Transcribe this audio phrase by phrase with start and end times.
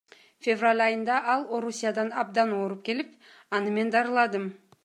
[0.45, 3.15] Февраль айында ал Орусиядан абдан ооруп келип,
[3.59, 4.53] аны мен даарыладым.